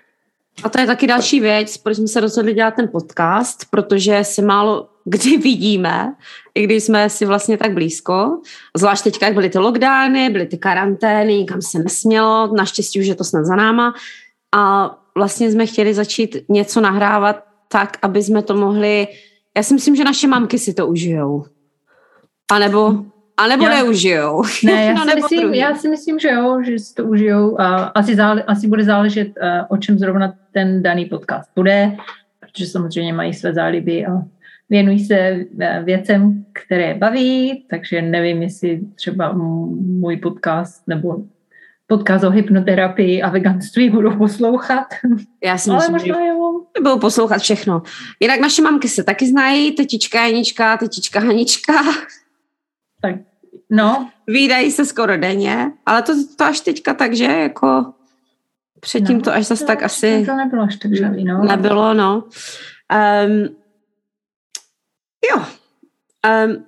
A 0.64 0.70
to 0.70 0.80
je 0.80 0.88
taky 0.88 1.08
další 1.08 1.40
věc, 1.40 1.78
proč 1.78 1.98
jsme 1.98 2.08
se 2.08 2.20
rozhodli 2.20 2.54
dělat 2.54 2.76
ten 2.76 2.88
podcast, 2.88 3.66
protože 3.70 4.24
se 4.24 4.42
málo 4.42 4.90
kdy 5.08 5.38
vidíme, 5.44 6.16
i 6.56 6.64
když 6.64 6.84
jsme 6.84 7.10
si 7.10 7.26
vlastně 7.26 7.58
tak 7.58 7.74
blízko. 7.74 8.42
Zvlášť 8.78 9.04
teďka, 9.04 9.26
jak 9.26 9.36
byly 9.36 9.50
ty 9.50 9.58
lockdowny, 9.58 10.30
byly 10.30 10.46
ty 10.46 10.58
karantény, 10.58 11.38
nikam 11.38 11.62
se 11.62 11.80
nesmělo, 11.80 12.56
naštěstí 12.56 13.00
už 13.00 13.06
je 13.06 13.16
to 13.16 13.24
snad 13.24 13.46
za 13.46 13.56
náma. 13.56 13.94
A 14.56 14.96
vlastně 15.16 15.52
jsme 15.52 15.66
chtěli 15.66 15.94
začít 15.94 16.38
něco 16.50 16.82
nahrávat 16.82 17.47
tak, 17.68 17.98
aby 18.02 18.24
jsme 18.24 18.42
to 18.42 18.56
mohli... 18.56 19.08
Já 19.58 19.64
si 19.64 19.74
myslím, 19.74 19.96
že 19.96 20.04
naše 20.04 20.28
mamky 20.28 20.60
si 20.60 20.74
to 20.74 20.88
užijou. 20.88 21.46
A 22.52 22.60
nebo 22.60 23.06
a 23.38 23.48
nebo 23.48 23.64
já, 23.64 23.70
neužijou. 23.70 24.44
Ne, 24.64 24.86
já, 24.86 24.94
no, 24.94 25.06
si 25.12 25.16
myslím, 25.16 25.54
já 25.54 25.76
si 25.76 25.90
myslím, 25.90 26.20
že 26.20 26.30
jo, 26.30 26.62
že 26.66 26.80
si 26.80 26.94
to 26.94 27.06
užijou. 27.06 27.62
A 27.62 27.76
asi, 27.76 28.16
zále, 28.16 28.44
asi 28.44 28.68
bude 28.68 28.84
záležet, 28.84 29.28
uh, 29.28 29.66
o 29.70 29.78
čem 29.78 30.00
zrovna 30.00 30.34
ten 30.52 30.84
daný 30.84 31.06
podcast 31.06 31.50
bude, 31.56 31.98
protože 32.40 32.66
samozřejmě 32.66 33.14
mají 33.14 33.34
své 33.34 33.54
záliby 33.54 34.06
a 34.06 34.12
věnují 34.70 35.00
se 35.00 35.16
eh, 35.16 35.82
věcem, 35.84 36.46
které 36.54 36.94
baví, 36.94 37.66
takže 37.70 38.02
nevím, 38.02 38.42
jestli 38.42 38.82
třeba 38.96 39.34
můj 39.34 40.18
podcast 40.18 40.88
nebo 40.88 41.18
podcast 41.88 42.24
o 42.24 42.30
hypnoterapii 42.30 43.22
a 43.22 43.30
veganství 43.30 43.90
budou 43.90 44.18
poslouchat. 44.18 44.86
Já 45.44 45.58
si 45.58 45.72
myslím, 45.72 45.74
Ale 45.74 45.90
možná 45.90 46.16
že 46.16 46.28
jo. 46.28 46.62
budou 46.82 47.00
poslouchat 47.00 47.38
všechno. 47.38 47.82
Jinak 48.20 48.40
naše 48.40 48.62
mamky 48.62 48.90
se 48.90 49.04
taky 49.04 49.28
znají, 49.28 49.72
tetička 49.72 50.26
Janička, 50.26 50.78
tetička 50.78 51.20
Hanička. 51.20 51.74
Tak, 53.02 53.16
no. 53.70 54.10
Výdají 54.28 54.72
se 54.72 54.86
skoro 54.86 55.18
denně, 55.18 55.72
ale 55.86 56.02
to, 56.02 56.14
to 56.38 56.44
až 56.44 56.60
teďka 56.60 56.94
takže 56.94 57.26
jako 57.26 57.94
předtím 58.80 59.18
no, 59.18 59.24
to 59.24 59.34
až 59.34 59.46
zase 59.46 59.66
tak 59.66 59.84
asi... 59.84 60.26
To 60.26 60.36
nebylo 60.36 60.64
až 60.64 60.76
tak 60.76 60.96
žavý, 60.96 61.24
no. 61.24 61.44
Nebylo, 61.44 61.94
no. 61.94 62.24
Um, 63.26 63.56
jo. 65.32 65.46
Um, 66.46 66.66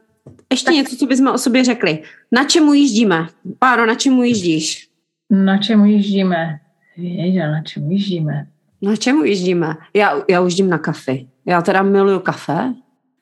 ještě 0.52 0.66
tak. 0.66 0.76
něco, 0.76 0.96
co 0.96 1.06
bychom 1.06 1.28
o 1.28 1.38
sobě 1.38 1.64
řekli. 1.64 2.04
Na 2.32 2.44
čemu 2.44 2.74
jíždíme? 2.74 3.28
Páro, 3.60 3.86
na 3.86 3.96
čemu 3.96 4.24
jíždíš? 4.24 4.89
Na 5.30 5.58
čemu 5.58 5.86
jíždíme? 5.86 6.60
Ježa, 6.98 7.52
na 7.52 7.62
čemu 7.62 7.92
jíždíme? 7.92 8.48
Na 8.82 8.96
čemu 8.96 9.24
jíždíme? 9.24 9.76
Já, 9.94 10.12
já 10.30 10.42
ujíždím 10.42 10.70
na 10.70 10.78
kafe. 10.78 11.18
Já 11.46 11.62
teda 11.62 11.84
miluju 11.84 12.20
kafe. 12.20 12.74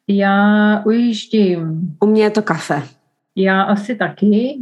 Já 0.07 0.83
ujíždím. 0.85 1.91
U 1.99 2.05
mě 2.05 2.23
je 2.23 2.29
to 2.29 2.41
kafe. 2.41 2.83
Já 3.35 3.61
asi 3.61 3.95
taky. 3.95 4.57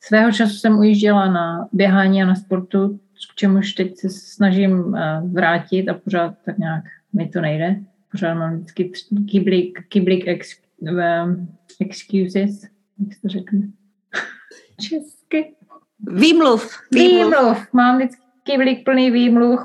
Svého 0.00 0.32
času 0.32 0.54
jsem 0.54 0.78
ujížděla 0.78 1.32
na 1.32 1.68
běhání 1.72 2.22
a 2.22 2.26
na 2.26 2.34
sportu, 2.34 3.00
k 3.32 3.34
čemuž 3.34 3.72
teď 3.72 3.96
se 3.96 4.10
snažím 4.10 4.94
eh, 4.94 5.20
vrátit 5.32 5.88
a 5.88 5.94
pořád 5.94 6.34
tak 6.44 6.58
nějak 6.58 6.84
mi 7.12 7.28
to 7.28 7.40
nejde. 7.40 7.80
Pořád 8.10 8.34
mám 8.34 8.56
vždycky 8.56 8.92
kyblik, 9.30 9.78
kyblik 9.88 10.28
ex, 10.28 10.60
um, 10.80 11.48
excuses, 11.80 12.62
jak 12.98 13.14
se 13.14 13.20
to 13.22 13.28
řekne. 13.28 13.60
Česky. 15.32 15.54
Výmluv. 16.06 16.70
Výmluv. 16.92 17.34
výmluv. 17.34 17.72
Mám 17.72 17.96
vždycky 17.96 18.22
kyblik 18.42 18.84
plný 18.84 19.10
výmluv, 19.10 19.60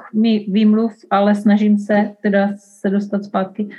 výmluv, 0.47 0.93
ale 1.09 1.35
snažím 1.35 1.77
se 1.77 2.15
teda 2.21 2.49
se 2.55 2.89
dostat 2.89 3.23
zpátky 3.23 3.69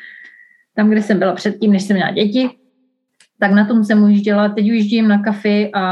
tam, 0.74 0.90
kde 0.90 1.02
jsem 1.02 1.18
byla 1.18 1.34
předtím, 1.34 1.72
než 1.72 1.82
jsem 1.82 1.96
měla 1.96 2.10
děti 2.10 2.50
tak 3.42 3.52
na 3.52 3.66
tom 3.66 3.84
jsem 3.84 4.02
ujížděla. 4.02 4.48
Teď 4.48 4.64
ujíždím 4.64 5.08
na 5.08 5.22
kafe 5.22 5.70
a 5.74 5.84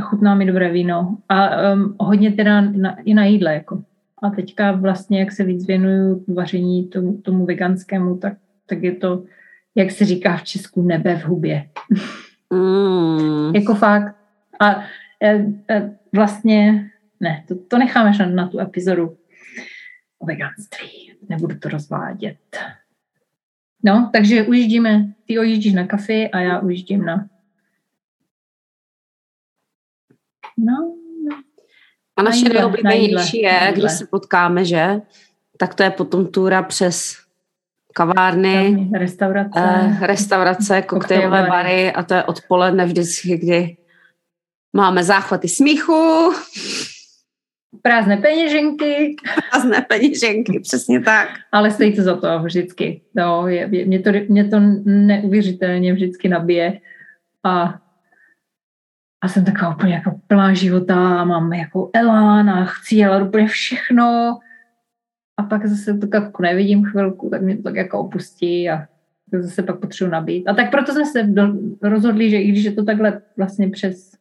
chutná 0.00 0.34
mi 0.34 0.46
dobré 0.46 0.72
víno. 0.72 1.16
A 1.28 1.50
um, 1.72 1.96
hodně 2.00 2.32
teda 2.32 2.60
na, 2.60 2.96
i 3.04 3.14
na 3.14 3.24
jídle. 3.24 3.54
Jako. 3.54 3.82
A 4.22 4.30
teďka 4.30 4.72
vlastně, 4.72 5.20
jak 5.20 5.32
se 5.32 5.44
víc 5.44 5.66
věnuju 5.66 6.24
vaření 6.28 6.88
tomu, 6.88 7.16
tomu 7.22 7.46
veganskému, 7.46 8.16
tak, 8.16 8.32
tak 8.66 8.82
je 8.82 8.92
to, 8.92 9.22
jak 9.74 9.90
se 9.90 10.04
říká 10.04 10.36
v 10.36 10.44
Česku, 10.44 10.82
nebe 10.82 11.16
v 11.16 11.24
hubě. 11.24 11.68
Mm. 12.52 13.54
jako 13.54 13.74
fakt. 13.74 14.17
A 14.60 14.82
e, 15.22 15.44
e, 15.70 15.98
vlastně, 16.14 16.90
ne, 17.20 17.44
to, 17.48 17.54
to 17.54 17.78
necháme 17.78 18.12
na, 18.18 18.26
na 18.26 18.48
tu 18.48 18.60
epizodu 18.60 19.18
o 20.18 20.26
veganství. 20.26 21.18
Nebudu 21.28 21.58
to 21.58 21.68
rozvádět. 21.68 22.58
No, 23.84 24.10
takže 24.12 24.42
ujíždíme, 24.42 25.12
ty 25.26 25.38
ujíždíš 25.38 25.72
na 25.72 25.86
kafe 25.86 26.28
a 26.28 26.40
já 26.40 26.58
ujíždím 26.58 27.04
na... 27.04 27.28
No, 30.56 30.94
a 32.18 32.22
naše 32.22 32.48
nejoblíbenější 32.48 33.40
je, 33.40 33.72
když 33.74 33.92
se 33.92 34.06
potkáme, 34.06 34.64
že? 34.64 35.00
Tak 35.58 35.74
to 35.74 35.82
je 35.82 35.90
potom 35.90 36.26
túra 36.26 36.62
přes 36.62 37.16
kavárny, 37.94 38.88
restaurace, 38.98 39.50
eh, 39.56 40.06
restaurace 40.06 40.82
koktejlové 40.82 41.46
bary 41.48 41.92
a 41.92 42.02
to 42.02 42.14
je 42.14 42.24
odpoledne 42.24 42.86
vždycky, 42.86 43.38
kdy 43.38 43.76
máme 44.72 45.04
záchvaty 45.04 45.48
smíchu. 45.48 46.32
Prázdné 47.82 48.16
peněženky. 48.16 49.16
Prázdné 49.50 49.86
peněženky, 49.88 50.60
přesně 50.60 51.00
tak. 51.00 51.28
Ale 51.52 51.70
stojí 51.70 51.96
to 51.96 52.02
za 52.02 52.16
to 52.16 52.42
vždycky. 52.42 53.02
No, 53.14 53.48
je, 53.48 53.68
je, 53.72 53.86
mě, 53.86 54.00
to, 54.00 54.10
mě 54.28 54.44
to 54.44 54.60
neuvěřitelně 54.84 55.92
vždycky 55.92 56.28
nabije. 56.28 56.80
A, 57.44 57.80
a 59.20 59.28
jsem 59.28 59.44
taková 59.44 59.74
úplně 59.74 59.94
jako 59.94 60.20
plná 60.26 60.54
života, 60.54 61.24
mám 61.24 61.52
jako 61.52 61.90
elán 61.94 62.50
a 62.50 62.64
chci 62.64 62.94
dělat 62.94 63.22
úplně 63.22 63.46
všechno. 63.46 64.38
A 65.36 65.42
pak 65.42 65.66
zase 65.66 65.98
to 65.98 66.06
jako 66.14 66.42
nevidím 66.42 66.84
chvilku, 66.84 67.30
tak 67.30 67.42
mě 67.42 67.56
to 67.56 67.62
tak 67.62 67.76
jako 67.76 68.00
opustí 68.00 68.70
a 68.70 68.86
zase 69.32 69.62
pak 69.62 69.80
potřebuji 69.80 70.10
nabít. 70.10 70.48
A 70.48 70.54
tak 70.54 70.70
proto 70.70 70.92
jsme 70.92 71.06
se 71.06 71.22
do, 71.22 71.42
rozhodli, 71.82 72.30
že 72.30 72.40
i 72.40 72.48
když 72.48 72.64
je 72.64 72.72
to 72.72 72.84
takhle 72.84 73.22
vlastně 73.36 73.70
přes, 73.70 74.17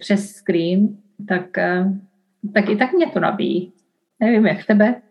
přes, 0.00 0.30
screen, 0.30 0.96
tak 1.28 1.58
eh, 1.58 1.84
tak 2.54 2.68
i 2.68 2.76
tak 2.76 2.92
mě 2.92 3.06
to 3.06 3.20
nabíjí. 3.20 3.72
Nevím, 4.20 4.46
jak 4.46 4.66
tebe? 4.66 5.02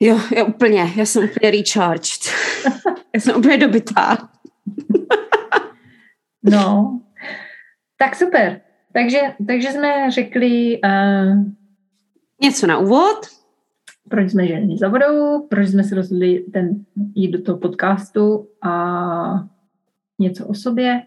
Jo, 0.00 0.20
já 0.36 0.44
úplně, 0.44 0.92
já 0.96 1.06
jsem 1.06 1.24
úplně 1.24 1.50
recharged. 1.50 2.20
já 3.14 3.20
jsem 3.20 3.36
úplně 3.36 3.56
dobytá. 3.56 4.18
no, 6.42 7.00
tak 7.98 8.16
super. 8.16 8.60
Takže, 8.92 9.20
takže 9.46 9.72
jsme 9.72 10.10
řekli... 10.10 10.80
Uh, 10.84 11.44
Něco 12.42 12.66
na 12.66 12.78
úvod. 12.78 13.26
Proč 14.08 14.30
jsme 14.30 14.46
ženy 14.46 14.76
za 14.78 14.88
vodou, 14.88 15.46
proč 15.46 15.68
jsme 15.68 15.84
se 15.84 15.94
rozhodli 15.94 16.44
ten, 16.52 16.84
jít 17.14 17.30
do 17.30 17.42
toho 17.42 17.58
podcastu 17.58 18.48
a 18.62 19.44
něco 20.18 20.46
o 20.46 20.54
sobě. 20.54 21.02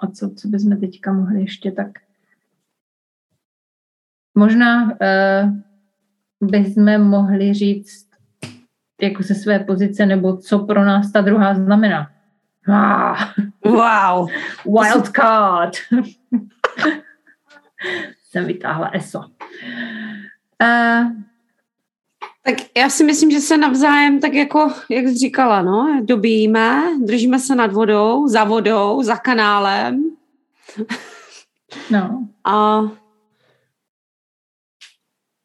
A 0.00 0.06
co, 0.06 0.30
co 0.34 0.48
bychom 0.48 0.80
teďka 0.80 1.12
mohli 1.12 1.40
ještě 1.40 1.72
tak 1.72 1.88
Možná 4.38 4.84
uh, 4.84 4.90
bychom 6.40 6.98
mohli 6.98 7.54
říct 7.54 8.08
jako 9.02 9.22
ze 9.22 9.34
své 9.34 9.58
pozice, 9.58 10.06
nebo 10.06 10.36
co 10.36 10.58
pro 10.58 10.84
nás 10.84 11.12
ta 11.12 11.20
druhá 11.20 11.54
znamená. 11.54 12.10
Ah. 12.68 13.32
Wow. 13.64 14.28
Wild 14.64 15.08
card. 15.08 15.72
Jsem 18.24 18.44
vytáhla 18.44 18.90
ESO. 18.92 19.18
Uh, 20.62 21.12
tak 22.48 22.56
já 22.76 22.88
si 22.88 23.04
myslím, 23.04 23.30
že 23.30 23.40
se 23.40 23.58
navzájem, 23.58 24.20
tak 24.20 24.34
jako, 24.34 24.72
jak 24.90 25.04
jsi 25.04 25.18
říkala, 25.18 25.62
no, 25.62 26.02
dobíme, 26.04 26.82
držíme 27.04 27.38
se 27.38 27.54
nad 27.54 27.72
vodou, 27.72 28.28
za 28.28 28.44
vodou, 28.44 29.02
za 29.02 29.16
kanálem. 29.16 30.04
No. 31.90 32.28
A 32.44 32.80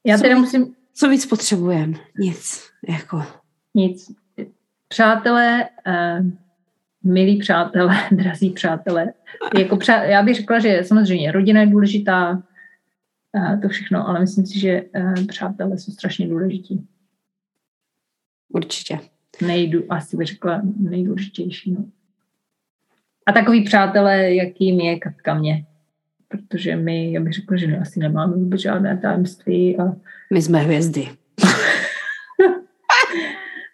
já 0.05 0.17
teda 0.17 0.37
musím... 0.37 0.75
Co 0.93 1.09
víc 1.09 1.25
potřebujeme? 1.25 1.93
Nic. 2.19 2.63
Jako. 2.89 3.23
Nic. 3.75 4.11
Přátelé, 4.87 5.69
uh, 5.87 6.25
milí 7.03 7.39
přátelé, 7.39 7.95
drazí 8.11 8.49
přátelé, 8.49 9.13
jako 9.57 9.77
přá, 9.77 10.03
já 10.03 10.23
bych 10.23 10.35
řekla, 10.35 10.59
že 10.59 10.83
samozřejmě 10.83 11.31
rodina 11.31 11.61
je 11.61 11.67
důležitá, 11.67 12.43
to 13.61 13.69
všechno, 13.69 14.07
ale 14.07 14.19
myslím 14.19 14.45
si, 14.45 14.59
že 14.59 14.81
uh, 14.81 15.25
přátelé 15.27 15.77
jsou 15.77 15.91
strašně 15.91 16.27
důležití. 16.27 16.87
Určitě. 18.49 18.99
Nejdu, 19.41 19.83
asi 19.89 20.17
bych 20.17 20.27
řekla 20.27 20.61
nejdůležitější. 20.79 21.71
No. 21.71 21.85
A 23.25 23.31
takový 23.31 23.63
přátelé, 23.63 24.35
jakým 24.35 24.79
je 24.79 24.99
Katka 24.99 25.33
mě 25.33 25.65
protože 26.37 26.75
my, 26.75 27.11
já 27.11 27.21
bych 27.21 27.33
řekla, 27.33 27.57
že 27.57 27.77
asi 27.77 27.99
nemáme 27.99 28.33
vůbec 28.33 28.61
žádné 28.61 28.97
tajemství. 28.97 29.77
A... 29.77 29.95
My 30.31 30.41
jsme 30.41 30.59
hvězdy. 30.59 31.07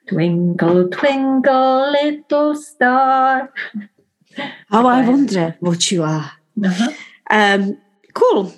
twinkle, 0.09 0.87
twinkle, 0.87 1.91
little 1.91 2.55
star. 2.55 3.49
How 4.67 4.87
I 4.87 5.05
wonder 5.05 5.53
what 5.61 5.91
you 5.91 6.03
are. 6.03 6.25
Um, 6.57 7.77
cool. 8.13 8.51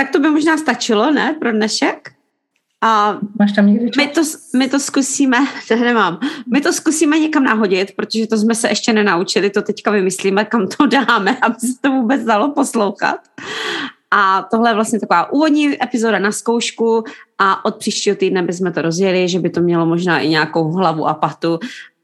Tak 0.00 0.10
to 0.10 0.20
by 0.20 0.30
možná 0.30 0.56
stačilo, 0.56 1.10
ne, 1.10 1.36
pro 1.40 1.52
dnešek? 1.52 2.10
A 2.84 3.18
Máš 3.38 3.52
tam 3.52 3.66
někde 3.66 3.90
my 3.96 4.08
to, 4.08 4.20
my 4.56 4.68
to 4.68 4.78
zkusíme, 4.80 5.38
to 5.68 5.76
nemám, 5.76 6.18
my 6.52 6.60
to 6.60 6.72
zkusíme 6.72 7.18
někam 7.18 7.44
nahodit, 7.44 7.92
protože 7.96 8.26
to 8.26 8.36
jsme 8.36 8.54
se 8.54 8.68
ještě 8.68 8.92
nenaučili, 8.92 9.50
to 9.50 9.62
teďka 9.62 9.90
vymyslíme, 9.90 10.44
kam 10.44 10.66
to 10.66 10.86
dáme, 10.86 11.36
aby 11.42 11.54
se 11.54 11.80
to 11.80 11.90
vůbec 11.90 12.24
dalo 12.24 12.52
poslouchat. 12.52 13.20
A 14.10 14.48
tohle 14.50 14.70
je 14.70 14.74
vlastně 14.74 15.00
taková 15.00 15.32
úvodní 15.32 15.82
epizoda 15.84 16.18
na 16.18 16.32
zkoušku 16.32 17.04
a 17.38 17.64
od 17.64 17.76
příštího 17.76 18.16
týdne 18.16 18.42
bychom 18.42 18.72
to 18.72 18.82
rozjeli, 18.82 19.28
že 19.28 19.38
by 19.38 19.50
to 19.50 19.60
mělo 19.60 19.86
možná 19.86 20.18
i 20.18 20.28
nějakou 20.28 20.72
hlavu 20.72 21.06
a 21.06 21.14
patu. 21.14 21.58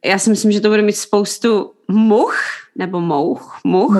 Já 0.05 0.19
si 0.19 0.31
myslím, 0.31 0.53
že 0.53 0.61
to 0.61 0.69
bude 0.69 0.83
mít 0.83 0.97
spoustu 0.97 1.73
much, 1.89 2.37
nebo 2.77 3.01
mouch, 3.01 3.61
much. 3.65 3.91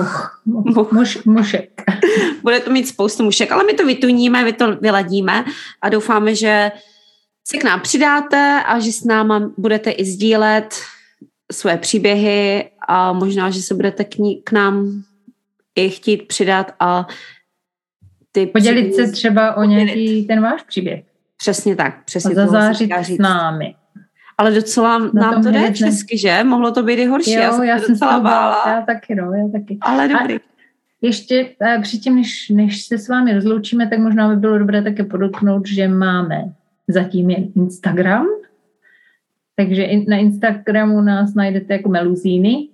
Much, 0.45 0.75
much. 0.75 0.91
Muš, 0.91 1.23
mušek. 1.23 1.81
bude 2.41 2.59
to 2.59 2.71
mít 2.71 2.87
spoustu 2.87 3.23
mušek, 3.23 3.51
ale 3.51 3.63
my 3.63 3.73
to 3.73 3.85
vytuníme, 3.85 4.43
my 4.43 4.53
to 4.53 4.75
vyladíme 4.75 5.45
a 5.81 5.89
doufáme, 5.89 6.35
že 6.35 6.71
se 7.47 7.57
k 7.57 7.63
nám 7.63 7.81
přidáte 7.81 8.63
a 8.65 8.79
že 8.79 8.91
s 8.91 9.03
náma 9.03 9.51
budete 9.57 9.91
i 9.91 10.05
sdílet 10.05 10.75
svoje 11.51 11.77
příběhy 11.77 12.69
a 12.87 13.13
možná, 13.13 13.49
že 13.49 13.61
se 13.61 13.73
budete 13.73 14.03
k, 14.03 14.17
ní, 14.17 14.41
k 14.41 14.51
nám 14.51 15.03
i 15.75 15.89
chtít 15.89 16.27
přidat 16.27 16.71
a 16.79 17.07
ty 18.31 18.45
Podělit 18.45 18.83
příběhy 18.83 19.07
se 19.07 19.11
třeba 19.11 19.57
o 19.57 19.63
nějaký 19.63 20.25
ten 20.25 20.41
váš 20.41 20.63
příběh. 20.63 21.03
Přesně 21.37 21.75
tak. 21.75 22.05
Přesně 22.05 22.35
jsem 22.35 22.45
zazářit 22.45 22.91
s 23.03 23.17
námi. 23.17 23.75
Ale 24.37 24.51
docela 24.51 24.97
Na 24.99 25.11
nám 25.13 25.43
to 25.43 25.51
jde 25.51 25.73
česky, 25.73 26.17
že? 26.17 26.43
Mohlo 26.43 26.71
to 26.71 26.83
být 26.83 26.99
i 26.99 27.05
horší. 27.05 27.33
Jo, 27.33 27.41
já 27.41 27.51
jsem, 27.51 27.63
já 27.63 27.79
se 27.79 27.85
jsem 27.85 27.95
docela 27.95 28.19
bála. 28.19 28.63
Já 28.67 28.81
taky, 28.81 29.15
no, 29.15 29.33
já 29.33 29.47
taky. 29.51 29.77
Ale 29.81 30.07
dobrý. 30.07 30.37
Ještě 31.01 31.49
eh, 31.61 31.79
předtím, 31.81 32.15
než, 32.15 32.49
než 32.49 32.83
se 32.83 32.97
s 32.97 33.09
vámi 33.09 33.33
rozloučíme, 33.33 33.87
tak 33.87 33.99
možná 33.99 34.29
by 34.29 34.35
bylo 34.35 34.59
dobré 34.59 34.81
také 34.83 35.03
podotknout, 35.03 35.67
že 35.67 35.87
máme 35.87 36.43
zatím 36.87 37.29
jen 37.29 37.47
Instagram, 37.55 38.25
takže 39.55 39.83
in- 39.83 40.05
na 40.07 40.17
Instagramu 40.17 41.01
nás 41.01 41.33
najdete 41.33 41.73
jako 41.73 41.89
Meluzíny, 41.89 42.67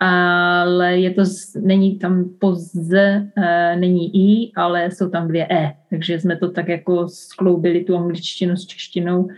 ale 0.00 0.98
je 0.98 1.10
to, 1.10 1.22
není 1.60 1.98
tam 1.98 2.24
poze, 2.38 3.30
eh, 3.36 3.76
není 3.76 4.16
i, 4.16 4.52
ale 4.56 4.90
jsou 4.90 5.08
tam 5.08 5.28
dvě 5.28 5.46
e, 5.50 5.74
takže 5.90 6.20
jsme 6.20 6.36
to 6.36 6.50
tak 6.50 6.68
jako 6.68 7.08
skloubili 7.08 7.84
tu 7.84 7.96
angličtinu 7.96 8.56
s 8.56 8.66
češtinou, 8.66 9.28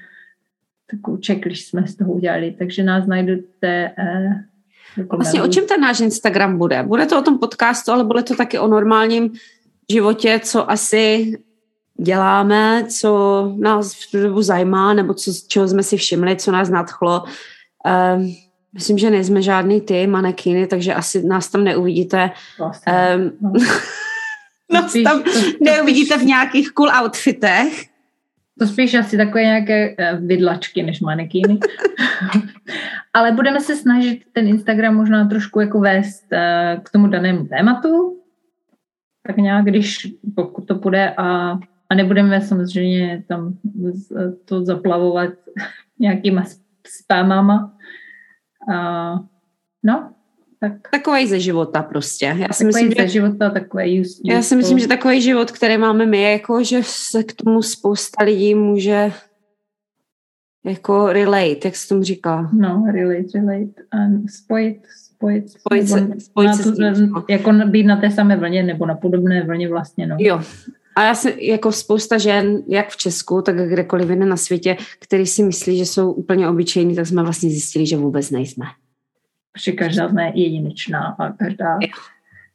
takovou 0.91 1.19
checklist 1.27 1.69
jsme 1.69 1.87
z 1.87 1.97
toho 1.97 2.13
udělali, 2.13 2.55
takže 2.59 2.83
nás 2.83 3.07
najdete 3.07 3.91
eh, 3.99 4.45
jako 4.97 5.17
Vlastně 5.17 5.43
o 5.43 5.49
čem 5.49 5.67
ten 5.67 5.81
náš 5.81 6.01
Instagram 6.01 6.59
bude? 6.59 6.83
Bude 6.83 7.07
to 7.07 7.19
o 7.19 7.23
tom 7.23 7.39
podcastu, 7.39 7.93
ale 7.93 8.05
bude 8.05 8.23
to 8.23 8.37
taky 8.37 8.59
o 8.59 8.69
normálním 8.69 9.33
životě, 9.91 10.41
co 10.45 10.71
asi 10.71 11.33
děláme, 12.01 12.85
co 12.89 13.53
nás 13.59 13.95
v 13.95 14.11
tu 14.11 14.23
dobu 14.23 14.43
zajímá, 14.43 14.95
nebo 14.95 15.15
co, 15.15 15.33
čeho 15.49 15.69
jsme 15.69 15.83
si 15.83 15.97
všimli, 15.97 16.37
co 16.37 16.53
nás 16.53 16.71
nadchlo. 16.71 17.25
Um, 18.17 18.35
myslím, 18.73 18.99
že 18.99 19.11
nejsme 19.11 19.43
žádný 19.43 19.81
ty 19.81 20.07
manekýny, 20.07 20.67
takže 20.67 20.95
asi 20.95 21.27
nás 21.27 21.49
tam 21.49 21.65
neuvidíte. 21.65 22.31
Vlastně. 22.59 22.93
Um, 23.17 23.33
No. 23.41 23.53
nás 24.73 24.93
tam 25.05 25.23
neuvidíte 25.61 26.19
v 26.19 26.25
nějakých 26.25 26.73
cool 26.73 26.91
outfitech. 27.03 27.90
To 28.59 28.67
spíš 28.67 28.95
asi 28.95 29.17
takové 29.17 29.43
nějaké 29.43 29.95
eh, 29.99 30.17
vidlačky 30.17 30.83
než 30.83 31.01
manekýny. 31.01 31.59
Ale 33.15 33.33
budeme 33.33 33.61
se 33.61 33.77
snažit 33.77 34.25
ten 34.33 34.49
Instagram 34.49 34.95
možná 34.95 35.29
trošku 35.29 35.61
jako 35.61 35.81
vést 35.81 36.33
eh, 36.33 36.81
k 36.85 36.91
tomu 36.91 37.07
danému 37.07 37.47
tématu. 37.47 38.17
Tak 39.27 39.37
nějak, 39.37 39.65
když 39.65 40.15
pokud 40.35 40.67
to 40.67 40.75
půjde 40.75 41.15
a, 41.17 41.59
a 41.91 41.95
nebudeme 41.95 42.41
samozřejmě 42.41 43.25
tam 43.29 43.59
to 44.45 44.65
zaplavovat 44.65 45.31
nějakýma 45.99 46.45
spamama. 46.87 47.77
A, 48.73 49.15
no, 49.83 50.13
tak 50.61 50.73
Takový 50.91 51.27
ze 51.27 51.41
života 51.41 51.83
prostě. 51.83 52.25
Já 52.25 52.35
si 52.53 52.65
takový 52.65 52.67
myslím, 52.67 52.89
ze 52.91 52.95
že 53.03 53.09
života 53.09 53.51
takový 53.51 54.01
use, 54.01 54.21
Já 54.25 54.43
si 54.43 54.57
myslím, 54.57 54.79
že 54.79 54.89
takový 54.89 55.23
život, 55.23 55.51
který 55.51 55.79
máme 55.79 56.07
my, 56.07 56.23
je 56.23 56.31
jako, 56.33 56.65
že 56.65 56.81
se 56.85 57.25
k 57.25 57.33
tomu 57.33 57.63
spousta 57.63 58.25
lidí 58.25 58.55
může 58.55 59.13
jako 60.65 61.07
relate, 61.13 61.61
jak 61.65 61.77
se 61.77 61.89
tomu 61.89 62.03
říká. 62.03 62.51
No, 62.53 62.85
relate, 62.93 63.29
relate. 63.35 63.83
A 63.93 63.97
spojit, 64.29 64.81
spojit. 65.07 65.51
Spojit 65.51 65.89
se- 65.89 66.09
spojit 66.19 66.55
se 66.55 66.63
tu- 66.63 66.71
s 66.71 66.77
tím, 66.77 67.07
no. 67.13 67.25
Jako 67.31 67.53
být 67.53 67.85
na 67.87 67.97
té 67.97 68.11
samé 68.11 68.37
vlně, 68.37 68.63
nebo 68.63 68.87
na 68.87 68.95
podobné 68.95 69.43
vlně 69.43 69.69
vlastně, 69.69 70.07
no. 70.07 70.17
Jo. 70.19 70.43
A 70.97 71.05
já 71.05 71.15
si 71.15 71.37
jako 71.41 71.73
spousta 71.73 72.19
žen, 72.19 72.63
jak 72.69 72.89
v 72.89 72.97
Česku, 72.97 73.43
tak 73.43 73.57
kdekoliv 73.57 74.11
jinde 74.11 74.27
na 74.27 74.37
světě, 74.37 74.77
který 74.99 75.27
si 75.27 75.43
myslí, 75.43 75.79
že 75.79 75.87
jsou 75.87 76.13
úplně 76.13 76.49
obyčejní, 76.49 76.95
tak 76.97 77.07
jsme 77.07 77.23
vlastně 77.23 77.51
zjistili, 77.51 77.87
že 77.87 77.97
vůbec 77.97 78.31
nejsme. 78.31 78.65
Protože 79.53 79.73
každá 79.73 80.09
jsme 80.09 80.33
jedinečná 80.35 81.17
a 81.19 81.33
každá, 81.33 81.79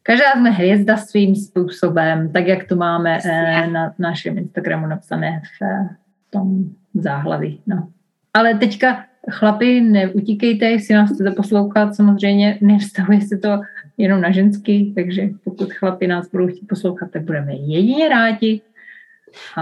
každá 0.04 0.26
jsme 0.36 0.50
hvězda 0.50 0.98
svým 0.98 1.36
způsobem, 1.36 2.32
tak 2.32 2.48
jak 2.48 2.68
to 2.68 2.76
máme 2.76 3.20
eh, 3.26 3.68
na 3.68 3.94
našem 4.00 4.38
Instagramu 4.38 4.88
napsané 4.88 5.42
v 5.60 5.64
eh, 5.64 5.96
tom 6.30 6.64
záhlaví, 6.94 7.62
no. 7.68 7.90
Ale 8.34 8.54
teďka 8.54 9.06
chlapi, 9.32 9.82
neutíkejte, 9.82 10.66
jestli 10.66 10.96
nás 10.96 11.12
chcete 11.12 11.32
poslouchat, 11.32 11.96
samozřejmě 11.96 12.58
nevztahuje 12.62 13.22
se 13.22 13.38
to 13.38 13.62
jenom 13.98 14.22
na 14.22 14.32
ženský, 14.32 14.94
takže 14.94 15.30
pokud 15.44 15.74
chlapi 15.74 16.08
nás 16.08 16.32
budou 16.32 16.48
chtít 16.48 16.68
poslouchat, 16.68 17.12
tak 17.12 17.22
budeme 17.22 17.54
jedině 17.54 18.10
rádi. 18.10 18.62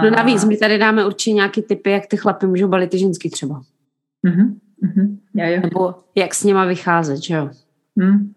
No 0.02 0.10
navíc, 0.10 0.44
my 0.44 0.56
tady 0.56 0.78
dáme 0.78 1.06
určitě 1.06 1.32
nějaký 1.32 1.62
typy, 1.62 1.90
jak 1.90 2.06
ty 2.06 2.16
chlapy 2.16 2.46
můžou 2.46 2.68
balit 2.68 2.90
ty 2.90 2.98
ženský 2.98 3.30
třeba. 3.30 3.62
Mhm, 4.22 4.58
mhm, 4.80 5.20
jo, 5.34 5.46
jo. 5.46 5.60
Nebo 5.60 5.94
jak 6.14 6.34
s 6.34 6.44
nima 6.44 6.64
vycházet, 6.64 7.22
že 7.22 7.34
jo. 7.34 7.50
Hm. 8.00 8.32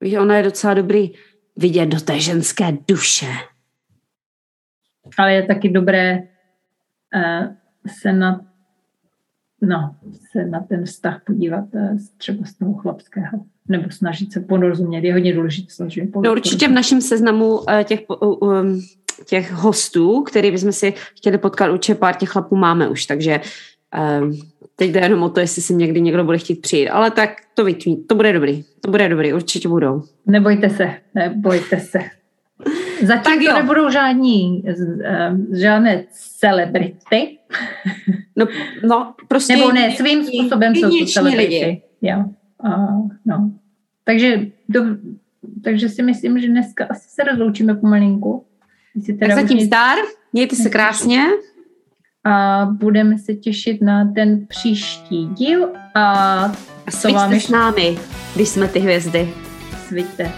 Víš, 0.00 0.14
ono 0.14 0.34
je 0.34 0.42
docela 0.42 0.74
dobrý 0.74 1.10
vidět 1.56 1.86
do 1.86 2.00
té 2.00 2.20
ženské 2.20 2.72
duše. 2.88 3.26
Ale 5.18 5.32
je 5.32 5.42
taky 5.42 5.68
dobré 5.68 6.22
eh, 7.14 7.56
se 7.86 8.12
na 8.12 8.52
no, 9.62 9.96
se 10.32 10.44
na 10.44 10.60
ten 10.60 10.84
vztah 10.84 11.22
podívat 11.26 11.64
eh, 11.74 11.96
třeba 12.16 12.44
z 12.44 12.54
toho 12.54 12.74
chlapského, 12.74 13.44
nebo 13.68 13.90
snažit 13.90 14.32
se 14.32 14.40
porozumět. 14.40 15.04
Je 15.04 15.12
hodně 15.12 15.34
důležité 15.34 15.74
snažit 15.74 16.14
No 16.16 16.32
určitě 16.32 16.68
v 16.68 16.72
našem 16.72 17.00
seznamu 17.00 17.70
eh, 17.70 17.84
těch, 17.84 18.00
um, 18.40 18.80
těch 19.26 19.52
hostů, 19.52 20.22
který 20.22 20.50
bychom 20.50 20.72
si 20.72 20.94
chtěli 21.16 21.38
potkat, 21.38 21.70
určitě 21.70 21.94
pár 21.94 22.16
těch 22.16 22.28
chlapů 22.28 22.56
máme 22.56 22.88
už, 22.88 23.06
takže 23.06 23.40
teď 24.82 24.90
jde 24.90 25.00
jenom 25.00 25.22
o 25.22 25.28
to, 25.28 25.40
jestli 25.40 25.62
si 25.62 25.74
někdy 25.74 26.00
někdo 26.00 26.24
bude 26.24 26.38
chtít 26.38 26.60
přijít, 26.60 26.88
ale 26.88 27.10
tak 27.10 27.30
to 27.54 27.64
vytví, 27.64 28.04
to 28.08 28.14
bude 28.14 28.32
dobrý, 28.32 28.64
to 28.80 28.90
bude 28.90 29.08
dobrý, 29.08 29.32
určitě 29.32 29.68
budou. 29.68 30.02
Nebojte 30.26 30.70
se, 30.70 30.90
nebojte 31.14 31.80
se. 31.80 31.98
Zatím 33.02 33.22
Tak 33.24 33.38
to 33.38 33.44
jo. 33.44 33.54
nebudou 33.54 33.90
žádní, 33.90 34.64
žádné 35.52 36.04
celebrity, 36.38 37.38
No, 38.36 38.46
no 38.88 39.14
prostě... 39.28 39.56
nebo 39.56 39.72
ne, 39.72 39.90
svým 39.96 40.24
způsobem 40.24 40.74
jsou 40.76 40.98
to 40.98 41.06
celebrity. 41.06 41.42
lidi. 41.54 41.82
Jo. 42.02 42.24
A, 42.64 42.70
no. 43.26 43.50
Takže, 44.04 44.40
do, 44.68 44.80
takže 45.64 45.88
si 45.88 46.02
myslím, 46.02 46.40
že 46.40 46.48
dneska 46.48 46.86
asi 46.90 47.08
se 47.08 47.24
rozloučíme 47.24 47.74
pomalinku. 47.74 48.44
Tak 49.06 49.18
teda 49.18 49.34
už 49.34 49.42
zatím 49.42 49.56
nic- 49.58 49.66
zdar, 49.66 49.98
mějte 50.32 50.56
se 50.56 50.70
krásně. 50.70 51.24
A 52.24 52.64
budeme 52.72 53.18
se 53.18 53.34
těšit 53.34 53.82
na 53.82 54.12
ten 54.14 54.46
příští 54.46 55.26
díl 55.26 55.68
a 55.94 56.02
A 56.04 56.50
vám 57.12 57.32
ještě- 57.32 57.48
s 57.48 57.50
námi, 57.50 57.98
když 58.34 58.48
jsme 58.48 58.68
ty 58.68 58.78
hvězdy. 58.78 59.30
sviďte. 59.88 60.32